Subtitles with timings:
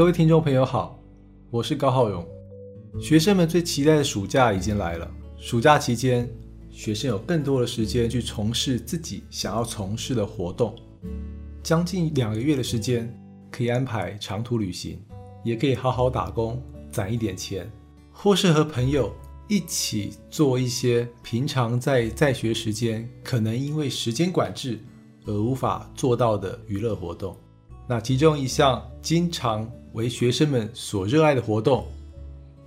[0.00, 0.98] 各位听众朋友好，
[1.50, 2.26] 我是高浩荣。
[2.98, 5.06] 学生们最期待的暑假已经来了。
[5.36, 6.26] 暑假期间，
[6.70, 10.74] 学生有更多的时间去从事自己想要从事的活动。
[11.62, 13.14] 将近两个月的时间，
[13.50, 14.98] 可以安排长途旅行，
[15.44, 17.70] 也可以好好打工攒一点钱，
[18.10, 19.14] 或是和朋友
[19.48, 24.80] 一起做一些平常在在学时间可能因为时间管制
[25.26, 27.36] 而无法做到的娱乐活动。
[27.86, 31.86] 那其中一项经常为学生们所热爱的活动，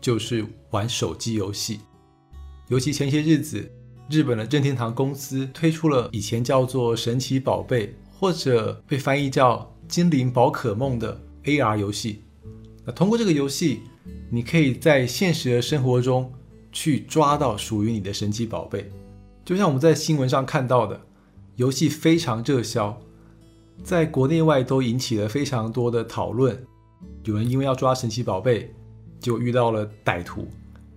[0.02, 1.80] 就是玩手机游戏。
[2.70, 3.70] 尤其前些日子，
[4.10, 12.24] 日本的任天堂公司推出了以前叫做“神奇宝贝”或者被翻译叫“精灵宝可梦”的 AR 游戏。
[12.86, 13.82] 那通过这个游戏，
[14.30, 16.32] 你可以在现实的生活中
[16.72, 18.90] 去抓到属于你的神奇宝贝。
[19.46, 21.00] 就像我们在新闻上看到的，
[21.56, 22.98] 游戏非常热销。
[23.84, 26.66] 在国内外都引起了非常多的讨论。
[27.24, 28.74] 有人因为要抓神奇宝贝，
[29.20, 30.48] 就遇到了歹徒；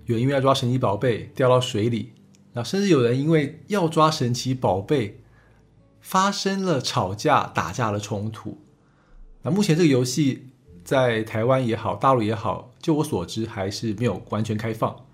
[0.06, 2.12] 有人因为要抓神奇宝贝掉到水里，
[2.52, 5.20] 那甚至有人因为要抓神奇宝贝
[6.00, 8.58] 发生了吵架、打架的冲突。
[9.42, 10.48] 那目前这个游戏
[10.84, 15.06] 在台湾也好，大陆也好，就我所知还是没有完全开放。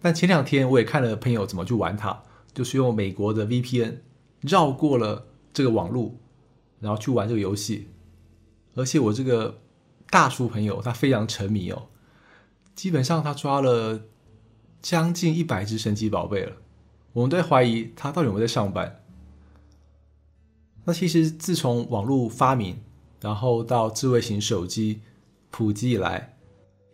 [0.00, 2.22] 但前两天我也看了朋友怎么去玩它，
[2.54, 3.96] 就是用美国的 VPN
[4.40, 6.16] 绕过了这个网络。
[6.82, 7.88] 然后去玩这个游戏，
[8.74, 9.58] 而且我这个
[10.10, 11.88] 大叔朋友他非常沉迷哦，
[12.74, 14.02] 基本上他抓了
[14.82, 16.56] 将近一百只神奇宝贝了。
[17.12, 19.02] 我们都在怀疑他到底有没有在上班。
[20.84, 22.80] 那其实自从网络发明，
[23.20, 25.00] 然后到智慧型手机
[25.50, 26.36] 普及以来，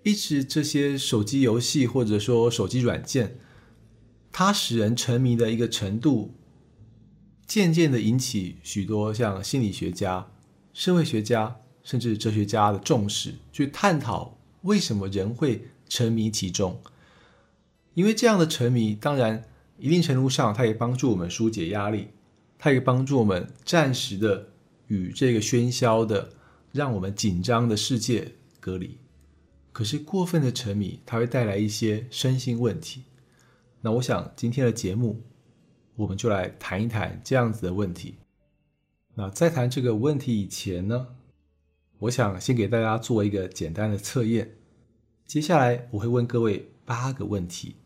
[0.02, 3.38] 一直这些手机游戏或者说手机软件，
[4.32, 6.34] 它使人沉迷的一个程度。
[7.46, 10.26] 渐渐的引起许多像心理学家、
[10.74, 16.80] 社会学家甚至哲学家的重视，去探讨为什么人会沉迷其中。
[17.94, 19.44] 因为这样的沉迷，当然
[19.78, 22.08] 一定程度上，它也帮助我们疏解压力，
[22.58, 24.48] 它也帮助我们暂时的
[24.88, 26.32] 与这个喧嚣的、
[26.72, 28.98] 让我们紧张的世界隔离。
[29.72, 33.04] 可是过分的沉迷，它会带来一些身心问题。
[33.82, 35.22] 那我想今天的节目。
[35.98, 38.16] 我们就来谈一谈这样子的问题。
[39.14, 41.06] 那在谈这个问题以前呢，
[41.98, 44.56] 我想先给大家做一个简单的测验。
[45.26, 47.76] 接下来我会问各位八个问题，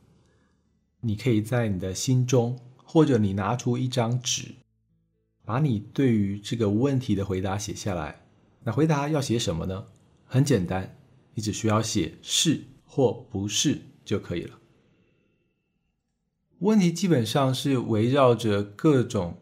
[1.00, 4.56] 你可以在你的心中，或者你拿出一张纸，
[5.44, 8.26] 把你对于这个问题的回答写下来。
[8.64, 9.86] 那回答要写什么呢？
[10.26, 10.98] 很简单，
[11.34, 14.58] 你只需要写是或不是就可以了。
[16.58, 19.38] 问题基本上是围绕着各种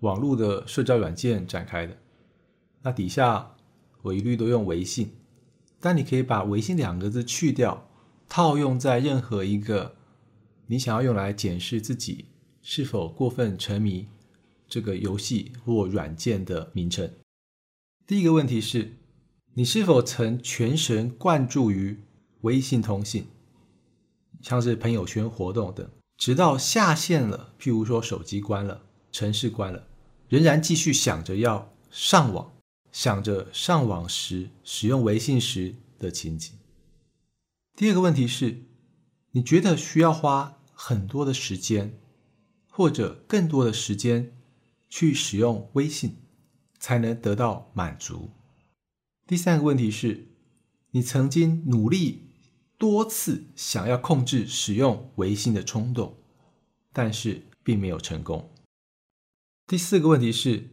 [0.00, 1.98] 网络的社交软件展开的。
[2.80, 3.51] 那底下
[4.02, 5.12] 我一律都用微信，
[5.80, 7.88] 但你可以把微信两个字去掉，
[8.28, 9.96] 套用在任何一个
[10.66, 12.26] 你想要用来检视自己
[12.62, 14.08] 是否过分沉迷
[14.68, 17.12] 这个游戏或软件的名称。
[18.06, 18.96] 第一个问题是，
[19.54, 22.00] 你是否曾全神贯注于
[22.42, 23.26] 微信通信，
[24.40, 25.88] 像是朋友圈活动等？
[26.16, 29.86] 直到下线了，譬如说手机关了，城市关了，
[30.28, 32.52] 仍然继续想着要上网，
[32.92, 36.52] 想着上网时使用微信时的情景。
[37.74, 38.62] 第二个问题是，
[39.32, 41.98] 你觉得需要花很多的时间，
[42.68, 44.36] 或者更多的时间
[44.88, 46.18] 去使用微信，
[46.78, 48.30] 才能得到满足？
[49.26, 50.28] 第三个问题是，
[50.92, 52.28] 你曾经努力。
[52.78, 56.16] 多次想要控制使用微信的冲动，
[56.92, 58.50] 但是并没有成功。
[59.68, 60.68] 第四个问题是，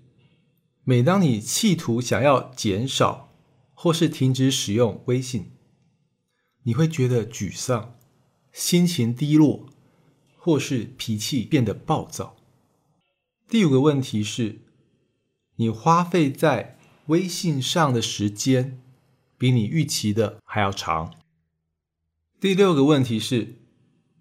[0.90, 3.30] 每当你企图想要减少
[3.76, 5.52] 或是停止使用微信，
[6.64, 7.96] 你会觉得沮丧、
[8.52, 9.68] 心情低落，
[10.36, 12.38] 或是脾气变得暴躁。
[13.48, 14.62] 第五个问题是，
[15.58, 18.82] 你花费在微信上的时间
[19.38, 21.14] 比你预期的还要长。
[22.40, 23.60] 第六个问题是，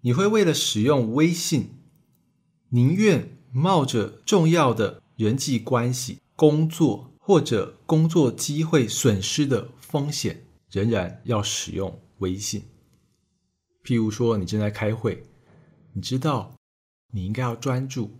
[0.01, 1.71] 你会为了使用微信，
[2.69, 12.63] 宁愿冒着重要的人际关系、工作或者工作机会损失的风险，仍然要使用微信？
[13.83, 15.25] 譬如说，你正在开会，
[15.91, 16.55] 你知道
[17.11, 18.11] 你应该要专注，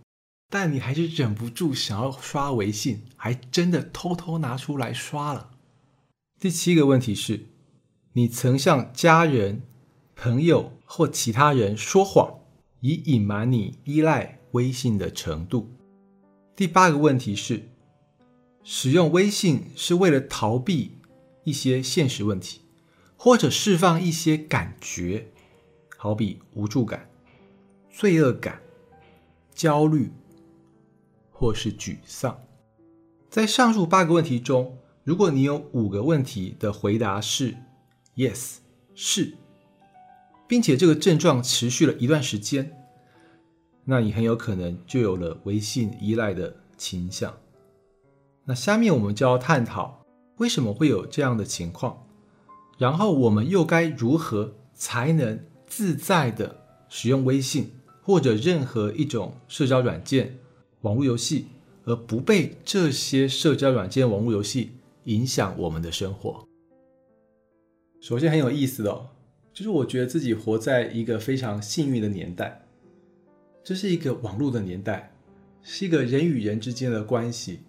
[0.50, 5.52] 但你还是忍不住想要刷微信，还真的偷偷拿出来刷了。
[6.38, 7.46] 第七个问题是，
[8.12, 9.62] 你曾向家人。
[10.22, 12.40] 朋友或其他人说谎，
[12.80, 15.70] 以隐瞒你依赖微信的程度。
[16.54, 17.69] 第八个问题是，
[18.72, 20.92] 使用微信是为了逃避
[21.42, 22.60] 一些现实问题，
[23.16, 25.26] 或者释放一些感觉，
[25.96, 27.10] 好比无助感、
[27.90, 28.62] 罪恶感、
[29.52, 30.12] 焦虑，
[31.32, 32.40] 或是沮丧。
[33.28, 37.56] 在上述八个问题中，如果你有五个问题的回答是
[38.14, 38.58] “yes”
[38.94, 39.34] 是，
[40.46, 42.70] 并且这个症状持续了一段时间，
[43.84, 47.36] 那你很有可能就有了微信依赖的倾向。
[48.44, 50.04] 那下面我们就要探讨
[50.38, 52.06] 为什么会有这样的情况，
[52.78, 57.72] 然后我们又该如何才能自在的使用微信
[58.02, 60.38] 或者任何一种社交软件、
[60.82, 61.46] 网络游戏。
[61.84, 64.72] 而不被这些社交软件、网络游戏
[65.04, 66.46] 影响我们的生活。
[68.00, 69.06] 首先很有意思的，
[69.52, 72.62] 就是我觉得自己活在一个非常幸运的年代。
[73.64, 75.10] 这是一个网络的年代，
[75.62, 77.60] 是一个人与人之间的关系、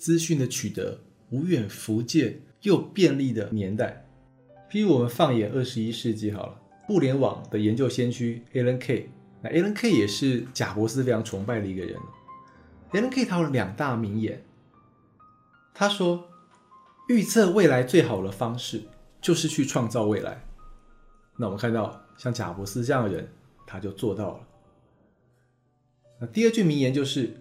[0.00, 0.98] 资讯的取得
[1.28, 4.06] 无远弗届又便利的年代。
[4.70, 9.10] 譬如我们放眼二十一世纪好了，互联网的研究先驱 Alan K，
[9.42, 12.00] 那 Alan K 也是贾伯斯非常崇拜的一个人。
[12.90, 14.42] 别人可以讨论两大名言。
[15.74, 16.26] 他说
[17.10, 18.82] ：“预测未来最好的方式
[19.20, 20.42] 就是去创造未来。”
[21.36, 23.28] 那我们看到像贾伯斯这样的人，
[23.66, 24.46] 他就做到了。
[26.20, 27.34] 那第二句名言就是：“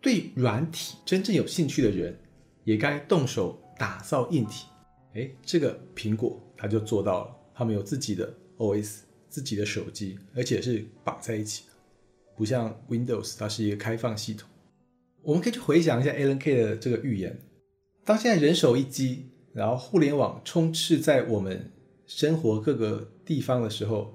[0.00, 2.18] 对软体真正有兴趣的人，
[2.64, 4.66] 也该动手打造硬体。”
[5.14, 8.98] 哎，这个苹果他就做到了，他们有自己的 OS、
[9.28, 11.72] 自己的手机，而且是绑在一起的。
[12.36, 14.48] 不像 Windows，它是一个开放系统。
[15.22, 17.36] 我们可以去回想一下 Alan K 的这个预言：
[18.04, 21.72] 当现在人手一机，然后互联网充斥在我们
[22.06, 24.14] 生活各个地方的时候，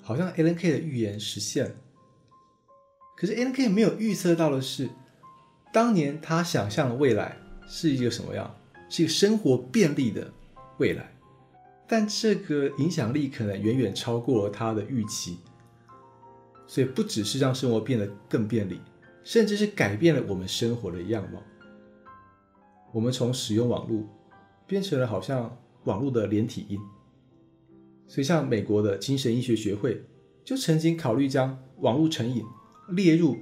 [0.00, 1.74] 好像 Alan K 的预言实现了。
[3.16, 3.68] 可是，N.K.
[3.68, 4.90] 没有预测到的是，
[5.72, 7.36] 当年他想象的未来
[7.66, 8.54] 是一个什么样？
[8.88, 10.30] 是一个生活便利的
[10.78, 11.12] 未来，
[11.88, 15.38] 但这个影响力可能远远超过了他的预期。
[16.68, 18.80] 所以不只是让生活变得更便利，
[19.24, 21.42] 甚至是改变了我们生活的样貌。
[22.92, 24.04] 我们从使用网络
[24.66, 26.80] 变成了好像网络的连体婴。
[28.06, 30.04] 所以，像美国的精神医学学会
[30.44, 32.44] 就曾经考虑将网络成瘾
[32.88, 33.38] 列入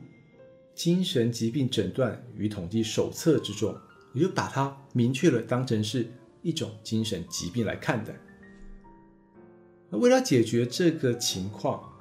[0.75, 3.77] 精神疾病诊断与统计手册之中，
[4.13, 6.11] 也就把它明确了当成是
[6.43, 8.15] 一种精神疾病来看待。
[9.91, 11.93] 那为了解决这个情况，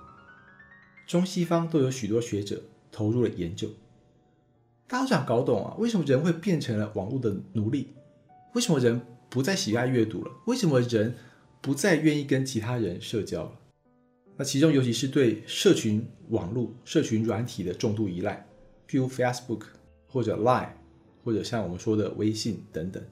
[1.06, 3.70] 中西方都有许多学者投入了研究，
[4.88, 7.90] 大家想搞懂啊，为什么人会变成了网络的奴隶？
[8.54, 10.32] 为什么人不再喜爱阅读了？
[10.46, 11.16] 为什么人
[11.62, 13.60] 不再愿意跟其他人社交了？
[14.36, 18.46] 那其中尤其是对社群网络、社群软体的重度依赖，
[18.88, 19.62] 譬如 Facebook
[20.08, 20.70] 或者 Line，
[21.24, 23.04] 或者像我们说的微信等等。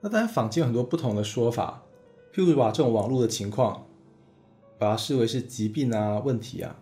[0.00, 1.82] 那当然坊间有很多不同的说法，
[2.32, 3.86] 譬如把这种网络的情况，
[4.78, 6.80] 把它视为是疾病啊、问题啊。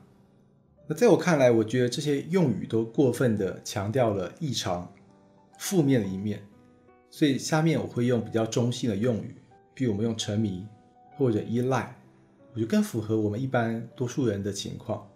[0.86, 4.92] 那在我看来，我觉得这些用语都过分的强调了异常、
[5.58, 6.46] 负面的一面，
[7.08, 9.34] 所以下面我会用比较中性的用语，
[9.72, 10.66] 比如我们用沉迷
[11.16, 11.96] 或者依赖，
[12.54, 15.06] 我觉得更符合我们一般多数人的情况。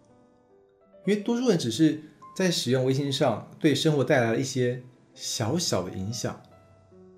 [1.07, 2.03] 因为多数人只是
[2.37, 4.83] 在使用微信上对生活带来了一些
[5.15, 6.39] 小小的影响，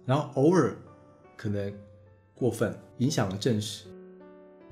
[0.07, 0.77] 然后偶尔
[1.37, 1.73] 可能
[2.35, 3.87] 过分影响了正事，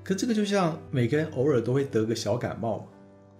[0.04, 2.86] 可这个就像每个人偶尔都会得个小感冒。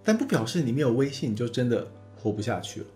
[0.03, 2.87] 但不表示你没有微信你就真的活不下去了。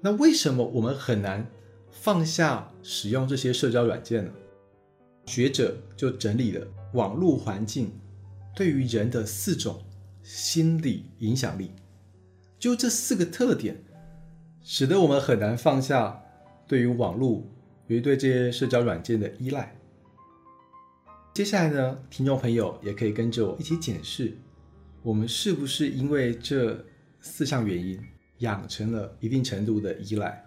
[0.00, 1.46] 那为什么我们很难
[1.90, 4.30] 放下使用这些社交软件呢？
[5.26, 7.90] 学者就整理了网络环境
[8.54, 9.82] 对于人的四种
[10.22, 11.72] 心理影响力，
[12.58, 13.82] 就这四个特点，
[14.62, 16.22] 使得我们很难放下
[16.66, 17.44] 对于网络，
[17.88, 19.76] 与对这些社交软件的依赖。
[21.34, 24.36] 接下来呢，听众朋友也可以跟着我一起检视。
[25.02, 26.82] 我们是不是因为这
[27.20, 28.00] 四项原因
[28.38, 30.44] 养成了一定程度的依赖？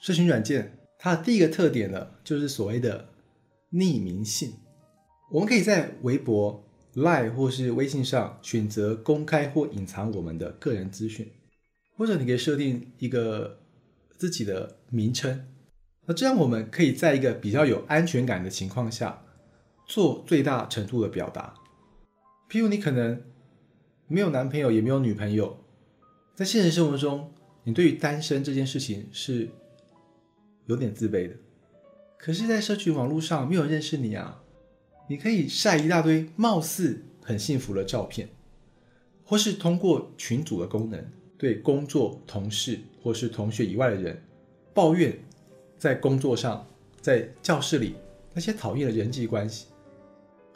[0.00, 3.10] 社群软件它的第一个特点呢，就是所谓的
[3.72, 4.54] 匿名性。
[5.30, 6.67] 我们可以在微博、
[6.98, 11.30] Line 或是微信上选择公开或隐藏我们的个人资讯，
[11.96, 13.60] 或者你可以设定一个
[14.16, 15.46] 自己的名称。
[16.06, 19.22] 那这样我们可以在一个比较有安全感的情况下，
[19.86, 21.54] 做最大程度的表达。
[22.50, 23.22] 譬如你可能
[24.06, 25.62] 没有男朋友，也没有女朋友，
[26.34, 27.32] 在现实生活中，
[27.64, 29.50] 你对于单身这件事情是
[30.66, 31.34] 有点自卑的。
[32.18, 34.42] 可是，在社群网络上，没有人认识你啊，
[35.10, 38.28] 你可以晒一大堆貌似很幸福的照片，
[39.24, 41.02] 或是通过群组的功能，
[41.38, 44.22] 对工作同事或是同学以外的人
[44.74, 45.18] 抱怨，
[45.78, 46.66] 在工作上，
[47.00, 47.94] 在教室里
[48.34, 49.68] 那些讨厌的人际关系，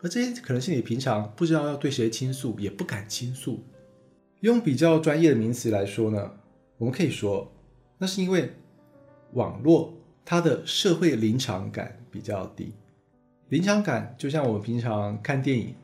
[0.02, 3.64] 而这些可能是你平常不知道要对谁倾诉，也不敢倾诉。
[4.40, 6.30] 用比较专业的名词来说呢，
[6.76, 7.50] 我们可以说，
[7.96, 8.50] 那是因为
[9.32, 9.94] 网络
[10.26, 12.74] 它的社会临场感比较低。
[13.52, 15.74] 临场感就像我们平常看电影，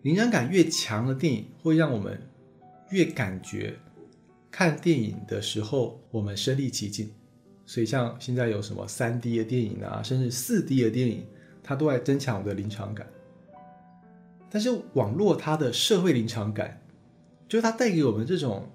[0.00, 2.18] 临场感越强的电影会让我们
[2.88, 3.76] 越感觉
[4.50, 7.12] 看电影的时候我们身临其境。
[7.66, 11.26] 所以像现在有什么三 D 的电影啊，甚至四 D 的电影，
[11.62, 13.06] 它都在增强我的临场感。
[14.48, 16.80] 但是网络它的社会临场感。
[17.46, 18.70] 就是它带给我们这种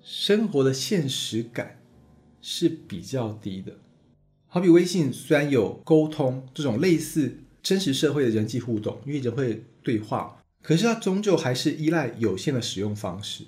[0.00, 1.78] 生活的现实感
[2.40, 3.72] 是比较低的。
[4.54, 13.44] 好比微信虽然有沟通这种类似真实社会的人际互动，因为人会对话，可是它终究还是依赖有限的使用方式，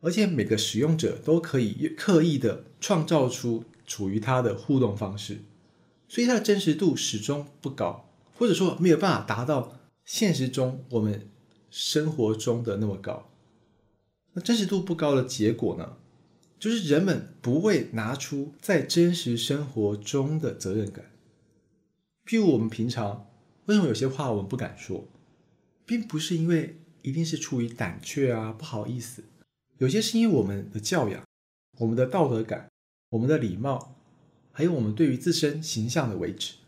[0.00, 5.38] 而且每个使用者都可以刻意的创造出处于它的互动方式，
[6.06, 11.28] 所以它的真实度始终不高，或者说没有办法达到现实中我们。
[11.74, 13.30] 生活中的那么高，
[14.34, 15.96] 那真实度不高的结果呢？
[16.62, 21.10] 就是人们不会拿出在真实生活中的责任感。
[22.24, 23.28] 譬如我们平常
[23.66, 25.08] 为什么有些话我们不敢说，
[25.84, 29.24] 并不是因为一定是出于胆怯啊，不好意思，
[29.78, 31.24] 有些是因为我们的教养、
[31.80, 32.70] 我们的道德感、
[33.10, 33.96] 我们的礼貌，
[34.52, 36.58] 还有我们对于自身形象的维持，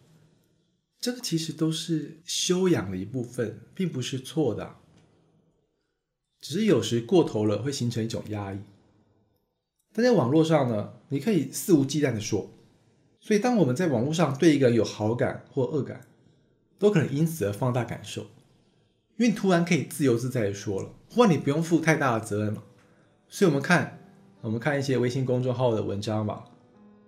[0.99, 4.75] 这个其实都是修养的一部分，并不是错的。
[6.41, 8.59] 只是有时过头了，会形成一种压抑。
[9.95, 12.51] 但在网络上呢，你可以肆无忌惮的说。
[13.21, 16.01] 所以，当我们在网络上对一个人有好感或恶感，
[16.79, 18.23] 都可能因此而放大感受，
[19.17, 22.63] 因为你突然可以自由自在的说了，或你不用负太大的责任了。
[23.29, 24.01] 所以，我们看，
[24.41, 26.45] 我们看一些微信公众号的文章吧，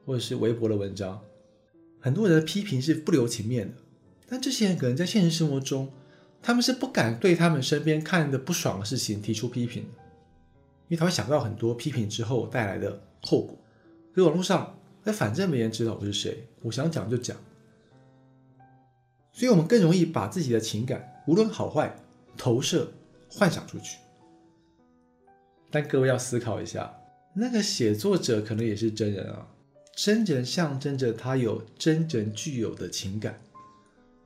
[0.07, 1.21] 或者是微博的文章，
[1.99, 3.75] 很多人的批评是不留情面的，
[4.29, 5.91] 但这些人可能在现实生活中。
[6.43, 9.85] 他们是不敢对他们身边看的不爽的事情提出批评，
[10.89, 13.57] 因为他会想到很多批评之后带来的后果。
[14.15, 17.37] 在网络上，那反正没人知道我是谁，我想讲就讲，
[19.33, 21.95] 所以我们更容易把自己的情感，无论好坏，
[22.37, 22.91] 投射、
[23.31, 23.99] 幻想出去。
[25.71, 26.99] 但各位要思考一下，
[27.35, 29.49] 那个写作者可能也是真人啊，
[29.95, 33.39] 真人象征着他有真人具有的情感。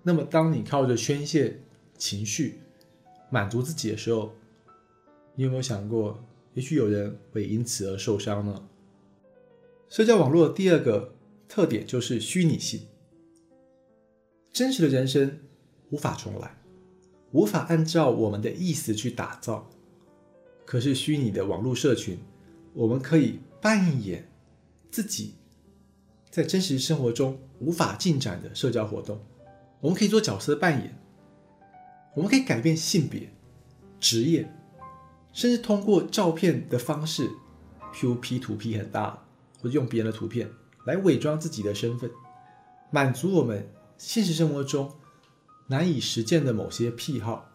[0.02, 1.58] 那么，当你靠着宣泄，
[1.98, 2.60] 情绪
[3.28, 4.32] 满足自己的时候，
[5.34, 6.22] 你有没有想过，
[6.54, 8.68] 也许有人会因此而受伤呢？
[9.88, 11.14] 社交网络第二个
[11.48, 12.80] 特点就是虚拟性。
[14.52, 15.38] 真实的人生
[15.90, 16.56] 无法重来，
[17.32, 19.70] 无法按照我们的意思去打造。
[20.64, 22.18] 可是虚拟的网络社群，
[22.74, 24.28] 我们可以扮演
[24.90, 25.34] 自己
[26.30, 29.20] 在真实生活中无法进展的社交活动。
[29.80, 30.96] 我们可以做角色扮演。
[32.14, 33.32] 我们可以改变性别、
[34.00, 34.52] 职业，
[35.32, 37.28] 甚至通过照片的方式，
[37.92, 39.26] 譬如 P 图 P 很大，
[39.60, 40.50] 或者用别人的图片
[40.86, 42.10] 来伪装自己的身份，
[42.90, 44.92] 满足我们现实生活中
[45.68, 47.48] 难以实践的某些癖好。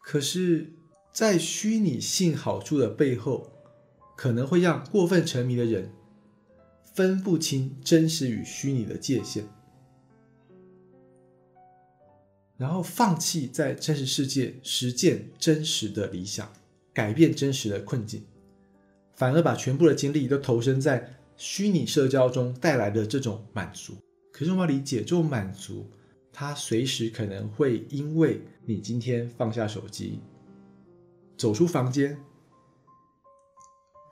[0.00, 0.72] 可是，
[1.12, 3.52] 在虚拟性好处的背后，
[4.16, 5.92] 可能会让过分沉迷的人
[6.94, 9.48] 分不清真实与虚拟的界限。
[12.56, 16.52] 然后放弃在真实世界实践真实的理想，
[16.92, 18.24] 改变真实的困境，
[19.14, 23.94] 反而把全部的精力都投身在虚拟社交中带来的这种满足。
[24.32, 25.90] 可是我们要理解，这种满足，
[26.32, 30.20] 它随时可能会因为你今天放下手机，
[31.36, 32.18] 走出房间，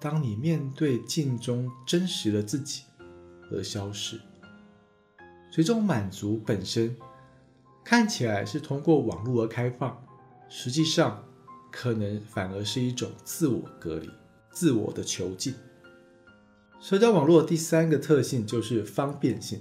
[0.00, 2.84] 当你面对镜中真实的自己
[3.50, 4.16] 而消失。
[5.50, 6.96] 所以，这种满足本身。
[7.82, 10.00] 看起来是通过网络而开放，
[10.50, 11.24] 实际上
[11.70, 14.10] 可能反而是一种自我隔离、
[14.50, 15.54] 自我的囚禁。
[16.80, 19.60] 社交网络第三个特性就是方便性。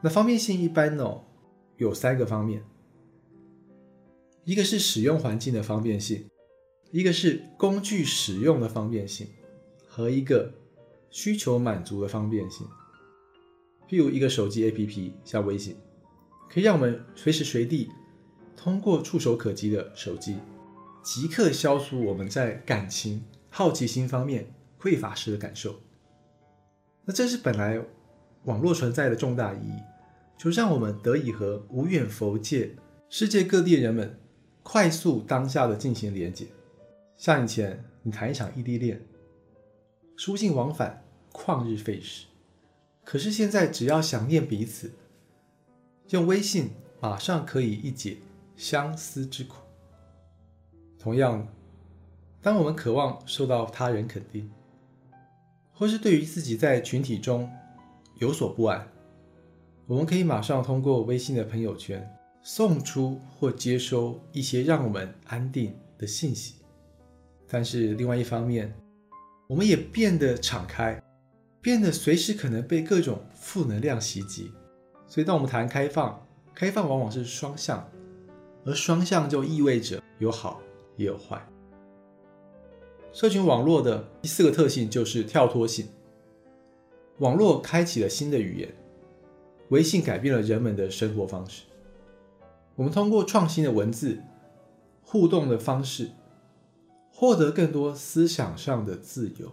[0.00, 1.20] 那方便性一般呢
[1.76, 2.62] 有三个方面，
[4.44, 6.28] 一个是使用环境的方便性，
[6.92, 9.26] 一个是工具使用的方便性，
[9.88, 10.54] 和一个
[11.10, 12.66] 需求满足的方便性。
[13.88, 15.76] 譬如一个手机 APP，像微信。
[16.50, 17.90] 可以让我们随时随地
[18.56, 20.36] 通过触手可及的手机，
[21.10, 25.80] 即刻消除我们在感情、好奇心方面匮乏时的感受。
[27.06, 27.80] 那这是本来
[28.44, 29.72] 网络存在的重大意义，
[30.36, 32.76] 就让我们得以和无远佛界、
[33.08, 34.20] 世界各地的人们
[34.62, 36.46] 快速当下的进行连接。
[37.16, 39.02] 像以前你谈一场异地恋，
[40.14, 42.26] 书信往返旷日费时，
[43.02, 44.92] 可是现在只要想念彼此。
[46.10, 48.18] 用微信马上可以一解
[48.58, 49.56] 相思之苦。
[50.98, 51.46] 同样，
[52.42, 54.50] 当我们渴望受到他人肯定，
[55.72, 57.48] 或是对于自己在群体中
[58.18, 58.86] 有所不安，
[59.86, 62.04] 我们可以马上通过微信的朋友圈
[62.42, 66.56] 送出或接收一些让我们安定的信息。
[67.46, 68.74] 但是另外一方面，
[69.46, 71.00] 我们也变得敞开，
[71.62, 74.52] 变得随时可能被各种负能量袭击。
[75.06, 76.20] 所以，当我们谈开放，
[76.54, 77.88] 开放往往是双向，
[78.66, 80.60] 而双向就意味着有好
[80.98, 81.42] 也有坏。
[83.10, 85.88] 社群网络的第四个特性就是跳脱性。
[87.20, 88.76] 网络开启了新的语言，
[89.70, 91.62] 微信改变了人们的生活方式。
[92.76, 94.20] 我们通过创新的文字
[95.02, 96.10] 互动的方式，
[97.10, 99.50] 获得更多思想上的自由。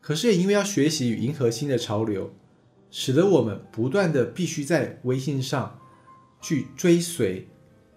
[0.00, 2.30] 可是也因为要学习与迎合新的潮流，
[2.90, 5.78] 使得我们不断的必须在微信上
[6.40, 7.46] 去追随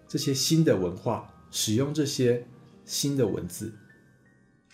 [0.06, 2.46] 这些新的文化，使用这些
[2.84, 3.74] 新的文字。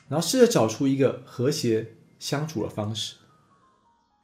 [0.09, 3.17] 然后试着找出一个和谐相处的方式，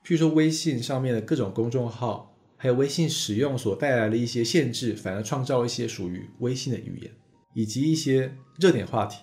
[0.03, 7.13] 譬如说微信上面的各种公众号，还有微信使用所带来的一些限制，反而创造一些属于微信的语言，
[7.53, 9.19] 以及一些热点话题。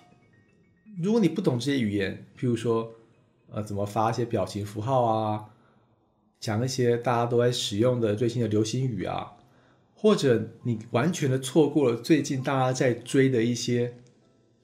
[1.02, 2.94] 如果你不懂这些语言，譬如说，
[3.50, 5.46] 呃，怎么发一些表情符号啊，
[6.40, 9.34] 讲一些大家都在使用的最新的流行语啊，
[9.96, 13.98] 或者你完全的错过了最近大家在追的一些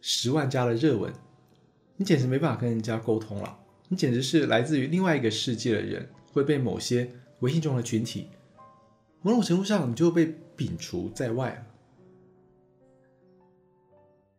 [0.10, 1.14] 十万加的热文。
[1.98, 3.60] 你简直没办法跟人家沟通了，
[3.90, 7.12] 你简直是来自于另外一个世界的人，会被某些
[7.42, 8.30] 微信中的群体，
[9.22, 11.68] 某种程度上你就被摒除在外了。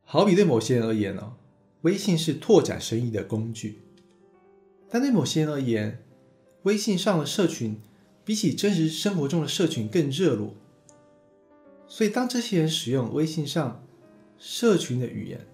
[0.05, 1.37] 好比对某些人而言呢，
[1.83, 3.83] 微信是拓展生意的工具，
[4.89, 6.03] 但对某些人而言，
[6.63, 7.79] 微信上的社群
[8.25, 10.55] 比起真实生活中的社群更热络。
[11.87, 13.85] 所以，当这些人使用微信上
[14.39, 15.47] 社群的语言，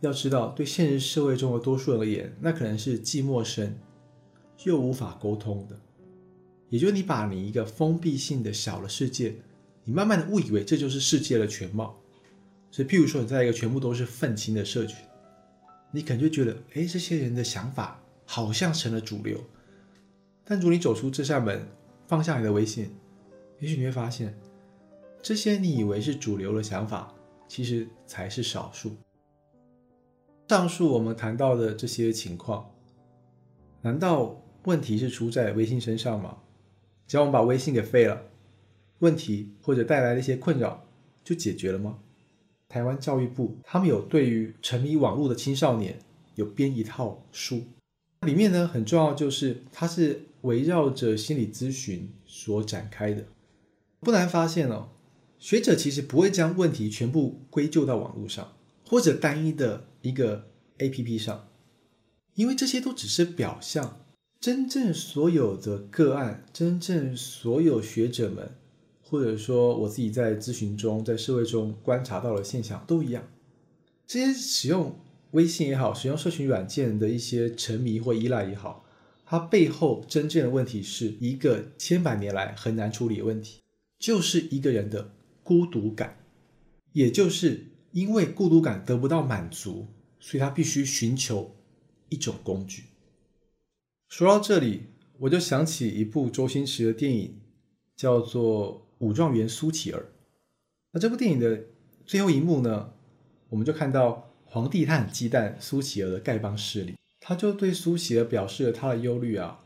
[0.00, 3.76] 要知道，对现实社会中的多数人而言，那可能是既陌生
[4.64, 5.78] 又无法沟通的。
[6.68, 9.34] 也就你把你一个封闭性的小的世界，
[9.84, 11.98] 你慢慢的误以为这就是世界的全貌。
[12.70, 14.98] 所以，譬如说你在一个全部都是愤青的社群，
[15.90, 19.42] 你可能就觉得，哎，这些人的想法好像成了主流。
[20.44, 21.66] 但如果你走出这扇门，
[22.06, 22.90] 放下你的微信，
[23.60, 24.38] 也许你会发现，
[25.22, 27.12] 这些你以为是主流的想法，
[27.48, 28.94] 其实才是少数。
[30.48, 32.70] 上述我们谈到的这些情况，
[33.82, 36.38] 难道问题是出在微信身上吗？
[37.06, 38.22] 只要我们把微信给废了，
[39.00, 40.86] 问题或者带来的一些困扰
[41.22, 41.98] 就解决了吗？
[42.66, 45.98] 台湾教育部他们有对于沉迷网络的青少年
[46.36, 47.64] 有编一套书，
[48.22, 53.22] 里面呢很重要就是它是围绕着心理咨询所展开的。
[54.00, 54.88] 不难发现哦，
[55.38, 58.52] 学者其实不会将问题全部归咎到网络上。
[58.88, 60.48] 或者单一的一个
[60.78, 61.46] A P P 上，
[62.36, 64.00] 因为这些都只是表象，
[64.40, 68.50] 真正所有的个案，真正所有学者们，
[69.02, 73.28] 或者说我自己在咨询中，在社会中观察到的现象都一样。
[74.06, 74.98] 这些使用
[75.32, 78.86] 微信也好，使用社群软件的一些沉迷或依赖也好，
[79.26, 83.60] 它背后真正的问题是一个千百年来很难处理的问题，
[83.98, 85.10] 就是一个人的
[85.42, 86.16] 孤独感，
[86.94, 87.66] 也就是。
[87.92, 89.86] 因为孤独感得不到满足，
[90.20, 91.56] 所以他必须寻求
[92.10, 92.84] 一种工具。
[94.08, 94.82] 说到这里，
[95.18, 97.40] 我就想起一部周星驰的电影，
[97.96, 100.00] 叫做《武状元苏乞儿》。
[100.92, 101.64] 那这部电影的
[102.04, 102.92] 最后一幕呢，
[103.48, 109.60] 我们就看到皇帝他很忌惮苏乞儿的丐帮势力，他就对苏乞儿表示了他的忧虑啊：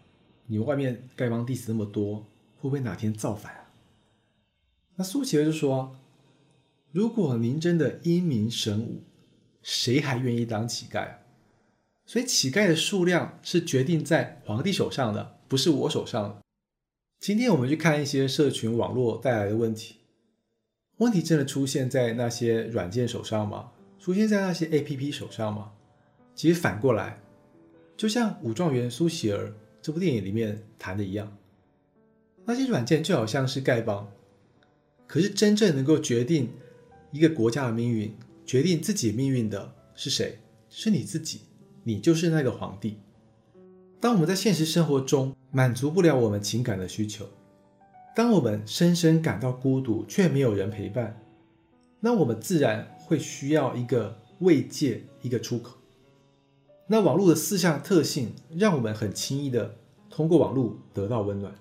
[0.46, 2.20] 你们外面丐帮弟子那么多，
[2.56, 3.70] 会不会哪天造反啊？
[4.96, 5.96] 那苏乞儿就说。
[6.92, 9.02] 如果您真的英明神武，
[9.62, 11.08] 谁还愿意当乞丐？
[12.04, 16.38] 所以乞丐的数量是决定在皇帝手上的，不是我手上。
[17.18, 20.00] 今天我们去看一些社群网络带来的问题，
[20.98, 23.72] 问题真的出现在那些软件手上吗？
[23.98, 25.72] 出现在那些 APP 手上吗？
[26.34, 27.22] 其实反过来，
[27.96, 29.48] 就像《武状元苏乞儿》
[29.80, 31.34] 这部电影里面谈的一样，
[32.44, 34.12] 那些软件就好像是丐帮，
[35.06, 36.50] 可是真正能够决定。
[37.12, 38.12] 一个国家的命运
[38.44, 40.38] 决定自己命运的是谁？
[40.68, 41.42] 是你自己，
[41.84, 42.96] 你就是那个皇帝。
[44.00, 47.28] 当我们在现实生活中满足不了我们情感的需求，
[48.16, 51.20] 当我们深深感到孤独却没有人陪伴，
[52.00, 55.76] 那我们自然会需要一个慰藉，一个出口。
[56.86, 59.76] 那网络的四项特性让我们很轻易的
[60.10, 61.54] 通过网络得到温暖。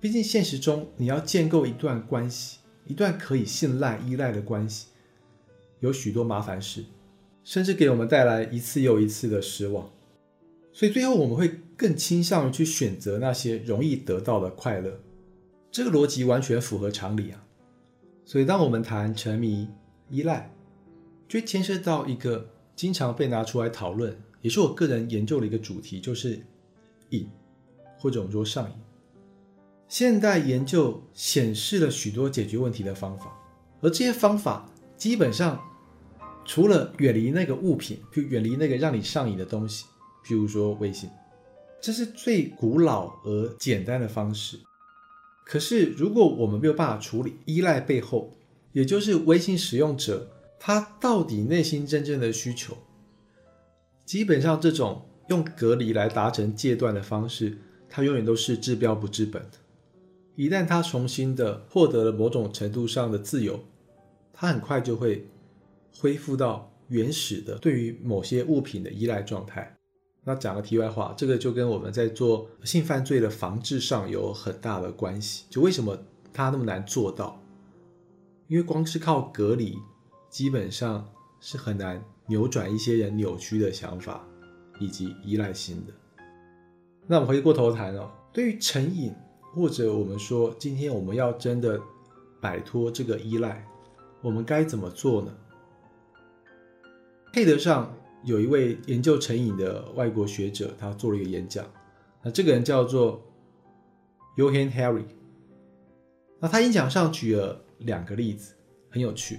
[0.00, 4.88] 毕竟现实中你要建构一段关系，一段可以信赖、依赖的关系，
[5.80, 6.84] 有许多麻烦事，
[7.44, 9.90] 甚至给我们带来一次又一次的失望。
[10.72, 15.00] 所以最后我们会更倾向于去选择那些容易得到的快乐。
[15.70, 17.44] 这个逻辑完全符合常理啊。
[18.24, 19.68] 所以当我们谈沉迷、
[20.08, 20.50] 依赖，
[21.28, 26.40] 就牵涉到一个经常被拿出来讨论，也是我个人研究的一个主题，就是
[27.10, 27.28] 瘾，
[27.98, 28.76] 或者我们说上瘾。
[29.92, 33.30] 现代研究显示了许多解决问题的方法，
[33.82, 35.62] 而这些方法基本上
[36.46, 39.84] 除了远离那个物品，就远离那个让你上瘾的东西，
[40.24, 41.10] 譬如说微信，
[41.78, 44.58] 这是最古老而简单的方式。
[45.44, 48.32] 可是如果我们没有办法处理依赖背后，
[48.72, 50.26] 也就是微信使用者
[50.58, 52.74] 他到底内心真正的需求，
[54.06, 57.58] 基本上这种用隔离来达成戒断的方式，
[57.90, 59.58] 它永远都是治标不治本的。
[60.34, 63.60] 一旦他重新的获得了某种程度上的自由，
[64.32, 65.28] 他很快就会
[65.98, 69.76] 恢复到原始的对于某些物品的依赖状态。
[70.24, 75.44] 那讲个题外话，这个就跟我们在做性犯罪的防治上有很大的关系。
[75.50, 75.98] 就为什么
[76.32, 77.38] 他那么难做到？
[78.48, 79.76] 因为光是靠隔离，
[80.30, 81.06] 基本上
[81.40, 84.26] 是很难扭转一些人扭曲的想法
[84.80, 85.92] 以及依赖性的。
[87.06, 89.12] 那我们回过头谈哦，对于成瘾。
[89.54, 91.80] 或者我们说，今天我们要真的
[92.40, 93.64] 摆脱这个依赖，
[94.22, 95.32] 我们该怎么做呢？
[97.32, 101.64] 配得上有一位研究成瘾的外国学者，他做了一个演讲。
[102.22, 103.22] 那这个人叫做
[104.36, 105.04] Johan Harry。
[106.40, 108.54] 那他演讲上举了两个例子，
[108.90, 109.38] 很有趣。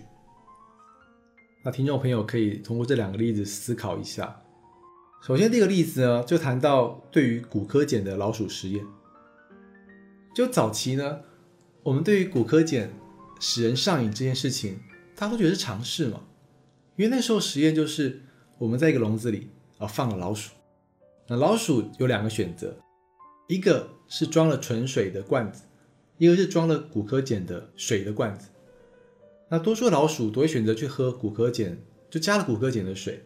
[1.64, 4.42] 那听众朋友可以通过这两个例子思考一下。
[5.22, 8.86] 首先，第一个例子呢，就谈到对于骨科碱的老鼠实验。
[10.34, 11.22] 就早期呢，
[11.84, 12.90] 我们对于骨科碱
[13.40, 14.80] 使人上瘾这件事情，
[15.16, 16.22] 大家都觉得是常事嘛。
[16.96, 18.22] 因为那时候实验就是
[18.58, 20.54] 我们在一个笼子里啊放了老鼠，
[21.28, 22.76] 那老鼠有两个选择，
[23.48, 25.64] 一个是装了纯水的罐子，
[26.18, 28.50] 一个是装了骨科碱的水的罐子。
[29.50, 31.78] 那多数老鼠都会选择去喝骨科碱，
[32.10, 33.24] 就加了骨科碱的水。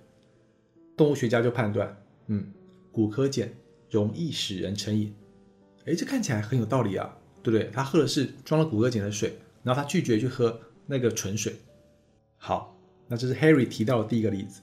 [0.97, 2.51] 动物学家就判断，嗯，
[2.91, 3.53] 骨科碱
[3.89, 5.13] 容易使人成瘾。
[5.87, 7.71] 哎，这看起来很有道理啊，对不对？
[7.73, 11.55] 他喝的是装了骨骼碱的水，然后他拒绝去喝那个纯水。
[12.35, 14.61] 好，那这是 Harry 提到的第一个例子。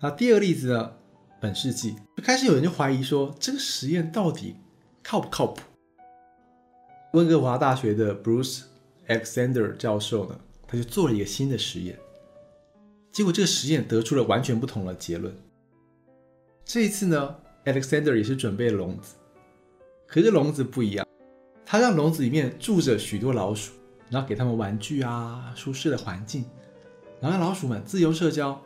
[0.00, 0.92] 那第二个例子呢？
[1.40, 4.56] 本世纪就开始有人就怀疑说，这个实验到底
[5.02, 5.60] 靠不靠谱？
[7.12, 8.62] 温哥华大学的 Bruce
[9.08, 11.98] Alexander 教授呢，他就做了一个新的实验，
[13.12, 15.36] 结果这个实验得出了完全不同的结论。
[16.64, 19.14] 这一次呢，Alexander 也是准备笼子。
[20.14, 21.04] 可是笼子不一样，
[21.66, 23.72] 它让笼子里面住着许多老鼠，
[24.08, 26.44] 然后给他们玩具啊、舒适的环境，
[27.20, 28.62] 然后让老鼠们自由社交、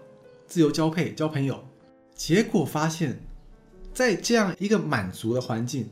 [0.47, 1.65] 自由交配、交朋友。
[2.15, 3.19] 结果发现，
[3.95, 5.89] 在这样一个满足的环境，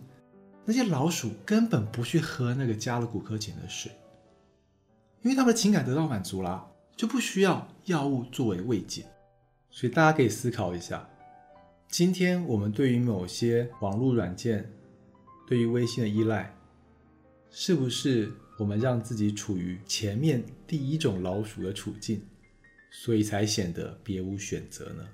[0.67, 3.91] 那些老鼠根本不去喝那个加了骨科碱的水，
[5.23, 9.07] 因为他们的情感得到满足了，就不需要药物作为慰藉。
[9.71, 11.09] 所以大家可以思考一下，
[11.89, 14.71] 今天我们对于某些网络软件。
[15.47, 16.55] 对于微信的依赖，
[17.51, 22.21] 是不是我们让自己处于前面第一种老鼠的处境，
[22.91, 25.07] 所以才显得别无选择呢？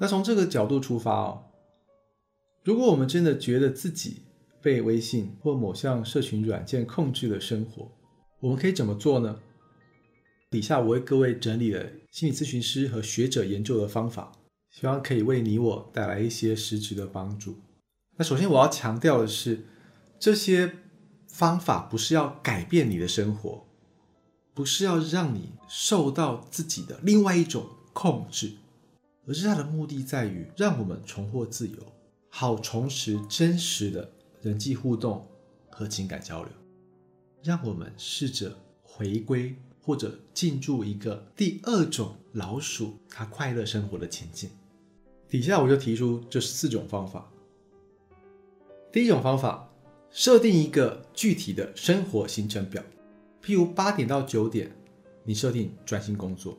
[0.00, 1.44] 那从这个角度出发哦，
[2.64, 4.22] 如果我们真的觉得自己
[4.60, 7.90] 被微信或某项社群软件控制了生活，
[8.40, 9.40] 我们可以怎么做呢？
[10.50, 14.32] 底下我为各位整理了心理咨询师和学者研究的方法，
[14.70, 17.56] 希望可以为你我带来一些实质的帮助。
[18.18, 19.66] 那首先我要强调的是，
[20.18, 20.74] 这些
[21.26, 23.66] 方法不是要改变你的生活，
[24.54, 28.52] 不是要让你受到自己的另外一种控制，
[29.26, 31.76] 而是它的目的在于让我们重获自由，
[32.30, 35.28] 好重拾真实的人际互动
[35.68, 36.52] 和情感交流，
[37.42, 44.48] 让我们试着回归或者进入一个第二种老鼠它快乐生活的前进。
[45.28, 47.30] 底下我就提出这四种方法。
[48.96, 49.70] 第一种方法，
[50.10, 52.82] 设定一个具体的生活行程表，
[53.44, 54.74] 譬如八点到九点，
[55.22, 56.56] 你设定专心工作，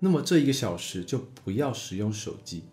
[0.00, 2.64] 那么这一个小时就不要使用手机。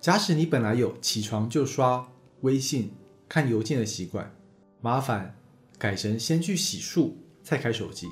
[0.00, 2.90] 假使你本来有起床就刷微信、
[3.28, 4.34] 看邮件的习惯，
[4.80, 5.36] 麻烦
[5.76, 7.10] 改成先去洗漱
[7.42, 8.06] 再开手机，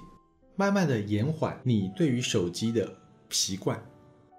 [0.56, 2.94] 慢慢的延缓你对于手机的
[3.30, 3.82] 习惯。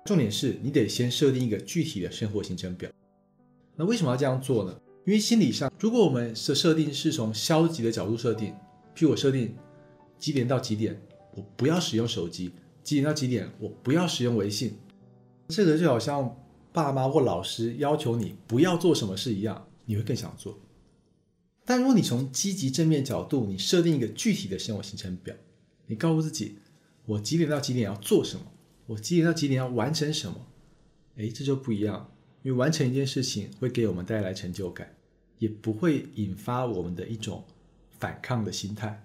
[0.06, 2.88] 重点是你得先设定一个具体的生活行程表。
[3.76, 4.80] 那为什么要这样做呢？
[5.10, 8.54] 因为心理上，如果我们的设定是从消极的角度设定，
[8.96, 9.56] 譬如我设定
[10.20, 11.02] 几点到几点
[11.34, 12.52] 我不要使用手机，
[12.84, 14.78] 几点到几点我不要使用微信，
[15.48, 16.40] 这个就好像
[16.72, 20.60] 爸妈或老师要求你不要做什么事一样，你会更想做。
[21.66, 25.36] 但如果你从积极正面角度，你设定一个具体的生活行程表，
[25.88, 26.60] 你告诉自己，
[27.08, 28.44] 我几点到几点要做什么，
[28.86, 30.46] 我几点到几点要完成什么，
[31.16, 32.12] 哎，这就不一样。
[32.44, 34.96] 因为完成一件事情会给我们带来成就感，
[35.40, 37.44] 也不会引发我们的一种
[37.98, 39.04] 反抗的心态。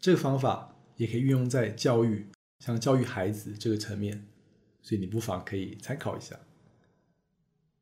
[0.00, 2.26] 这个方法也可以运用在教育，
[2.60, 4.26] 像教育孩子这个层面，
[4.80, 6.40] 所以你不妨可以参考一下。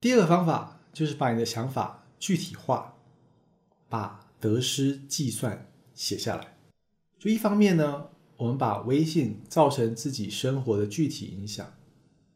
[0.00, 2.96] 第二个方法就是把你的想法具体化。
[3.90, 6.56] 把得失计算写下来。
[7.18, 11.74] 就一方面呢，我们把微信造成自己生活的具体影响、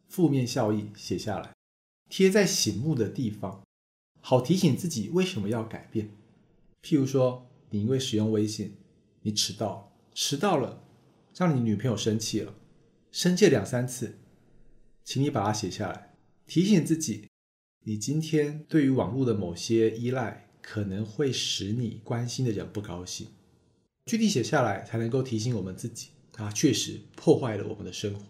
[0.08, 1.54] 负面效益写下来，
[2.08, 3.63] 贴在醒目的地方，
[4.26, 6.08] 好提醒自己为什么要改变。
[6.82, 8.74] 譬如说，你因为使用微信，
[9.20, 10.82] 你迟到了，迟到了，
[11.36, 12.54] 让你女朋友生气了，
[13.12, 14.16] 生气两三次，
[15.04, 16.14] 请你把它写下来，
[16.46, 17.28] 提醒自己，
[17.84, 20.40] 你今天对于网络的某些依赖。
[20.66, 23.26] 可能会使你关心的人不高兴，
[24.06, 28.24] 具体写下来才能够提醒我们自己啊，确实破坏了我们的生活。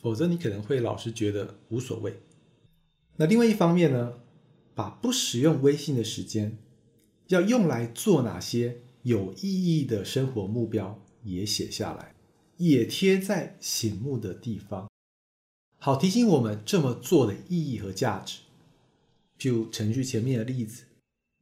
[0.00, 2.22] 否则你可能会老是觉得无所谓。
[3.16, 4.14] 那另外一方面呢，
[4.76, 6.56] 把不使用微信的时间
[7.28, 9.40] 要用来做哪些有意
[9.80, 12.14] 义的生活目标也写下来，
[12.58, 14.88] 也贴在醒目的地方，
[15.78, 18.40] 好提醒我们这么做的意义和价值。
[19.38, 20.84] 譬如程序前面的例子。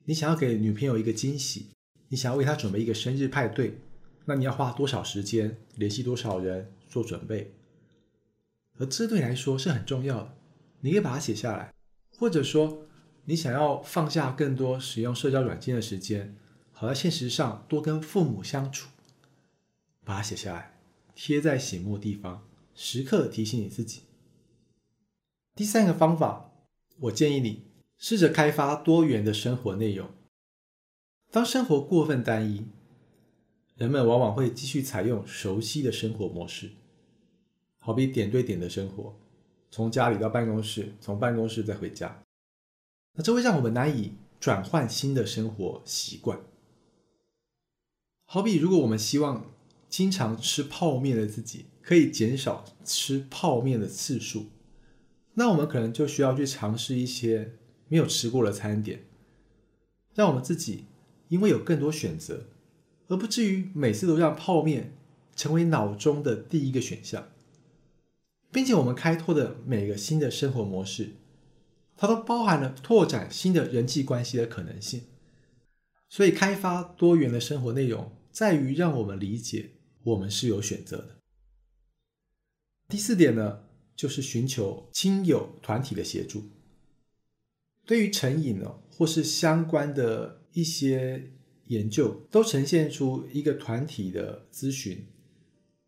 [0.07, 1.69] 你想要给女朋友一个惊喜，
[2.09, 3.79] 你想要为她准备一个生日派对，
[4.27, 7.55] 那你要花多少时间，联系多少人做准备？
[8.77, 10.37] 而这对来说是很重要的，
[10.83, 11.73] 你可以把它写下来，
[12.19, 12.87] 或者说
[13.25, 16.37] 你想要放下更多使用社交软件的时间，
[16.73, 18.91] 好在现实上多跟父母相处，
[20.05, 20.79] 把它写下来，
[21.15, 24.03] 贴在醒目地方，时刻提醒你自己。
[25.55, 26.53] 第三个方法，
[27.01, 27.65] 我建议你。
[27.97, 30.11] 试着开发多元的生活内容。
[31.31, 32.67] 当生活过分单一，
[33.77, 36.71] 人们往往会继续采用熟悉的生活模式，
[37.79, 39.17] 好比点对点的生活，
[39.71, 42.24] 从家里到办公室，从办公室再回家。
[43.15, 46.41] 那这会让我们难以转换新的生活习惯。
[48.25, 49.53] 好比如果我们希望
[49.89, 54.47] 经常吃泡面的自己可以减少吃泡面的次数，
[55.35, 57.55] 那我们可能就需要去尝试一些。
[57.87, 59.05] 没有吃过的餐点，
[60.15, 60.87] 让我们自己
[61.29, 62.47] 因为有更多选择，
[63.09, 64.97] 而不至于每次都让泡面
[65.37, 67.29] 成为脑中的第一个选项，
[68.51, 71.11] 并且我们开拓的每个新的生活模式，
[71.97, 75.03] 它都包含了拓展新的人际关系的可能性。
[76.09, 81.17] 所以，开发多元的生活内容，在于让我们理解我们是有选择的。
[82.89, 83.65] 第四点呢，
[83.97, 86.45] 就是寻求亲友团体的协助。
[87.85, 91.33] 对于成瘾呢，或是相关的一些
[91.67, 95.07] 研究，都呈现出一个团体的咨询、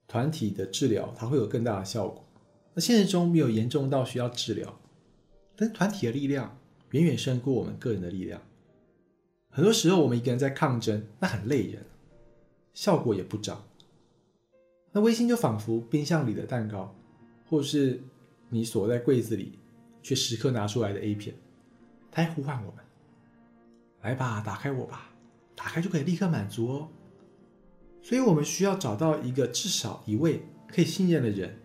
[0.09, 2.27] 团体的治疗，它会有更大的效果。
[2.75, 4.81] 那现实中没有严重到需要治疗，
[5.57, 6.59] 但团体的力量
[6.91, 8.41] 远远胜过我们个人的力量。
[9.51, 11.85] 很多时候，我们一个人在抗争，那很累人，
[12.75, 13.65] 效果也不彰。
[14.93, 16.95] 那微信就仿佛冰箱里的蛋糕，
[17.49, 18.03] 或是
[18.51, 19.59] 你锁在柜子里
[20.03, 21.35] 却时刻拿出来的 A 片。
[22.15, 22.83] 来呼唤我们，
[24.01, 25.11] 来吧，打开我吧，
[25.55, 26.89] 打开就可以立刻满足哦。
[28.01, 31.59] 所以，我们需要找到一个至少一位可以信任的人，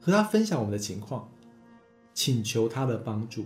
[0.00, 1.28] 和他分享我们的情况，
[2.18, 3.44] 请求他的帮助，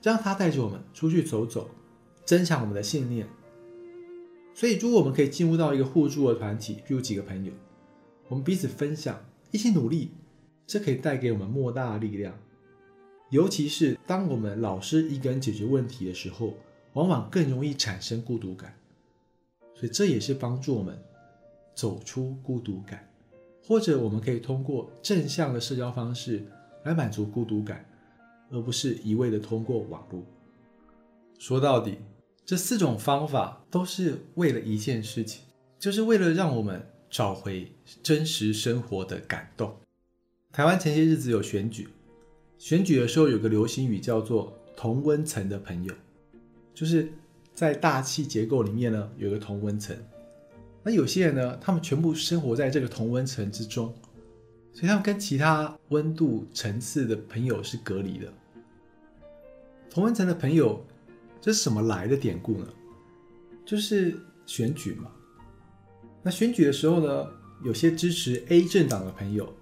[0.00, 1.68] 让他带着我们出去走走，
[2.24, 3.28] 增强我们的信念。
[4.54, 7.52] 所以，如果我们可以进入到一个互助的团体，比如几个朋友，
[8.28, 10.12] 我们彼此分享，一起努力，
[10.66, 12.34] 这可以带给我们莫大的力量。
[13.28, 16.54] 尤其是当我们老是一个人解决问题的时候，
[16.94, 18.74] 往往更容易产生孤独感。
[19.74, 20.98] 所以这也是帮助我们
[21.74, 23.06] 走出孤独感，
[23.62, 26.46] 或者我们可以通过正向的社交方式
[26.84, 27.84] 来满足孤独感，
[28.50, 30.24] 而不是一味的通过网络。
[31.38, 31.98] 说到底，
[32.44, 35.42] 这四种方法都是为了一件事情，
[35.78, 37.70] 就是为了让我们找回
[38.02, 39.74] 真实生活的感动。
[40.52, 41.88] 台湾前些日子有选举。
[42.56, 45.92] 选举的时候有个流行语叫做“同温层的朋友”，
[46.72, 47.12] 就是
[47.52, 49.94] 在大气结构里面呢有个同温层。
[50.82, 53.92] 那有些人呢，他们全部生活在这个同温层之中，
[54.74, 58.30] 所以他们跟其他温度层次的朋友是隔离的。
[59.88, 60.84] 同温层的朋友
[61.40, 62.66] 这是什么来的典故呢？
[63.64, 65.10] 就是选举嘛。
[66.22, 67.26] 那选举的时候呢，
[67.62, 69.54] 有些支持 A 政党的朋友，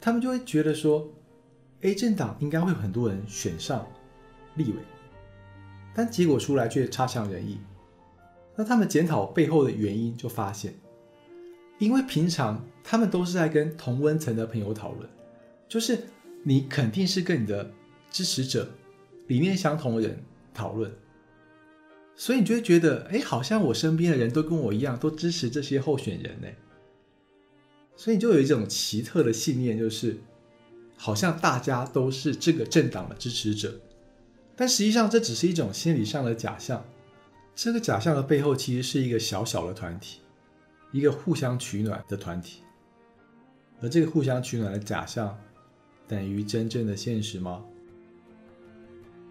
[0.00, 1.06] 他们就会觉得说
[1.82, 3.86] ，A 政党应该会有很多人选上
[4.54, 4.78] 立委，
[5.94, 7.58] 但结果出来却差强人意。
[8.56, 10.74] 那他们检讨背后的原因，就发现，
[11.80, 15.10] 因为平常他们都是在跟同温层的朋友讨论，
[15.68, 15.98] 就是
[16.44, 17.68] 你肯定是跟你的
[18.10, 18.70] 支持者
[19.26, 20.22] 理念相同的人
[20.54, 20.92] 讨论。
[22.14, 26.48] 所以你就会觉得，哎，好像我身边的人都跟我一样，都支持这些候选人呢。
[27.96, 30.18] 所以你就有一种奇特的信念，就是
[30.98, 33.80] 好像大家都是这个政党的支持者，
[34.54, 36.84] 但实际上这只是一种心理上的假象。
[37.54, 40.20] 这个假象的背后，其实是一个小小的团体，
[40.92, 42.62] 一个互相取暖的团体。
[43.80, 45.38] 而这个互相取暖的假象，
[46.06, 47.64] 等于真正的现实吗？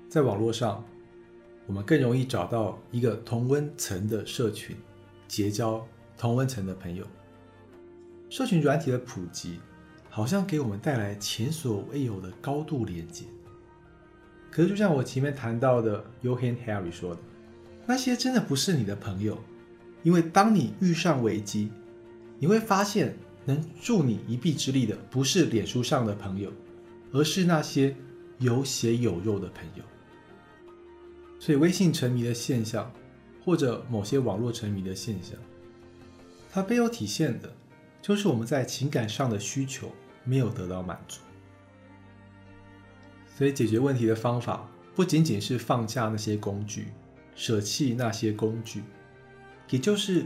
[0.10, 0.84] 在网络上。
[1.68, 4.76] 我们更容易找到一个同温层的社群，
[5.28, 7.06] 结交同温层的朋友。
[8.28, 9.60] 社群软体的普及，
[10.10, 13.26] 好像给我们带来前所未有的高度连接。
[14.50, 17.22] 可是，就像我前面谈到的 y o h a n Harry 说的，
[17.86, 19.38] 那些真的不是你的朋友，
[20.04, 21.72] 因为当你遇上危机，
[22.38, 26.52] 你会发现能助你一臂之力的，不是脸书上的朋友，
[27.12, 27.96] 而是那些
[28.38, 29.84] 有血有肉的朋友。
[31.40, 32.92] 所以，微信沉迷的现象，
[33.44, 35.38] 或者某些网络沉迷的现象，
[36.52, 37.54] 它背后体现的，
[38.02, 39.92] 就是我们在情感上的需求
[40.24, 41.20] 没有得到满足。
[43.38, 46.88] 所以，解决问题的方法不仅仅是放下那些工具，
[47.36, 48.84] 舍弃那些工具，
[49.70, 50.26] 也就是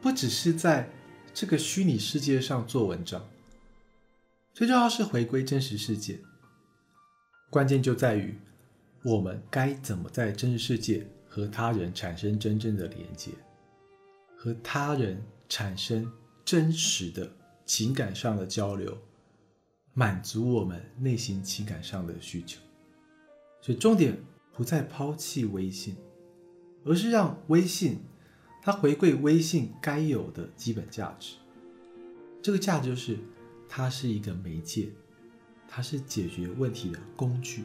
[0.00, 0.90] 不只是在
[1.32, 3.28] 这个虚拟世界上做文章，
[4.52, 6.18] 最重要是回归真实世界。
[7.50, 8.38] 关键就在于。
[9.02, 13.30] 我们该怎么在真实世界和他人产生真正的连接，
[14.36, 16.06] 和他人产生
[16.44, 17.32] 真实的
[17.64, 18.94] 情感上的交流，
[19.94, 22.60] 满足我们内心情感上的需求。
[23.62, 24.14] 所以重点
[24.52, 25.96] 不再抛弃微信，
[26.84, 28.00] 而是让微信
[28.62, 31.36] 它回归微信该有的基本价值。
[32.42, 33.18] 这个价值就是
[33.68, 34.88] 它是一个媒介，
[35.68, 37.64] 它是解决问题的工具。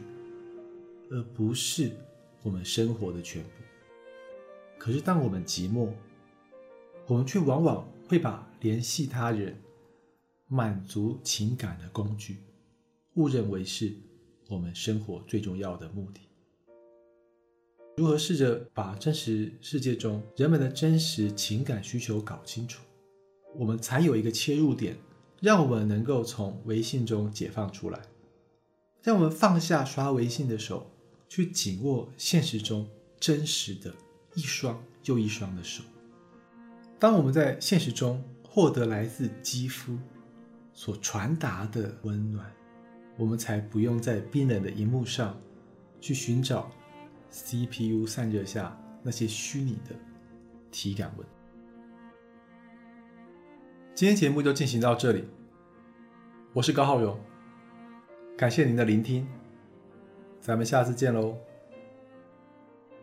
[1.08, 1.92] 而不是
[2.42, 3.50] 我们生活的全部。
[4.76, 5.92] 可是，当我们寂寞，
[7.06, 9.56] 我们却往往会把联系他人、
[10.48, 12.38] 满足情感的工具，
[13.14, 13.94] 误认为是
[14.48, 16.22] 我们生活最重要的目的。
[17.96, 22.82] 如何试着把真实世界中人们的真实情感需求搞清楚，
[23.54, 24.96] 我们才有一个切入点，
[25.40, 27.98] 让我们能够从微信中解放出来，
[29.02, 30.90] 让我们放下刷微信的手。
[31.28, 32.86] 去紧握现实中
[33.18, 33.92] 真实的
[34.36, 35.82] 一双又一双的手。
[37.00, 39.98] 当我们在现实中获得来自肌肤
[40.72, 42.48] 所传达的温暖，
[43.16, 45.36] 我们才不用在冰冷的荧幕上
[46.00, 46.70] 去寻找
[47.30, 49.94] CPU 散热下那些虚拟的
[50.70, 51.26] 体感温。
[53.94, 55.24] 今天节目就进行到这里，
[56.52, 57.18] 我是高浩勇，
[58.36, 59.26] 感谢您的聆听。
[60.40, 61.36] 咱们下次见喽，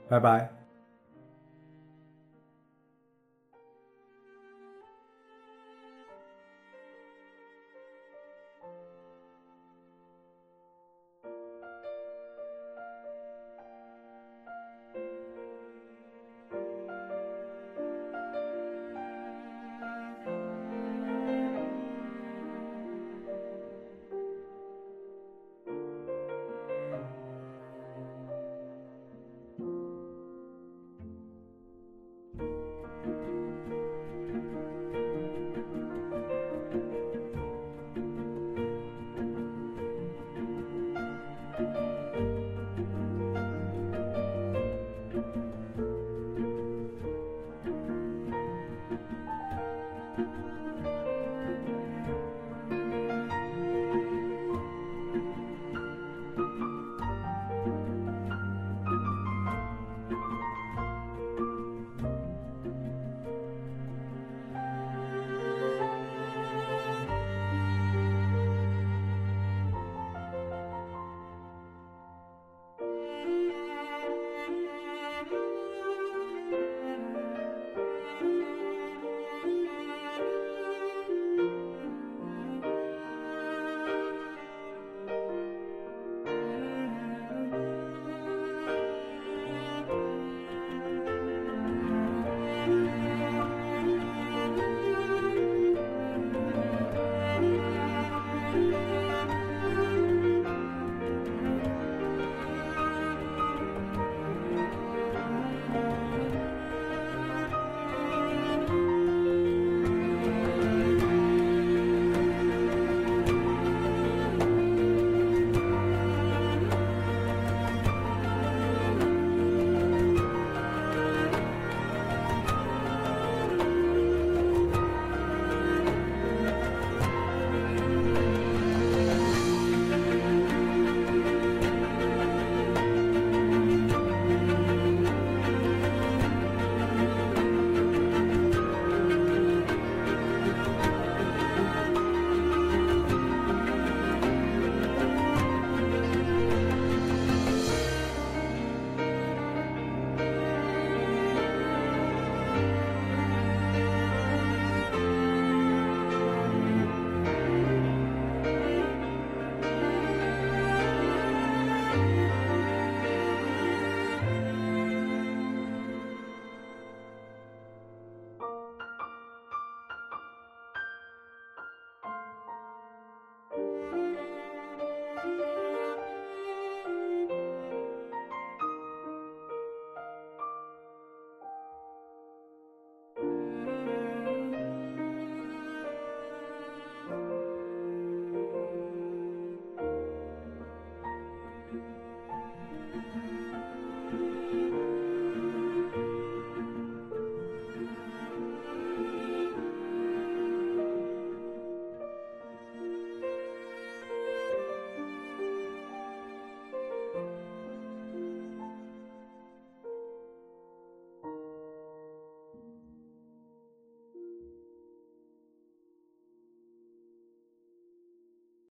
[0.07, 0.62] 拜拜。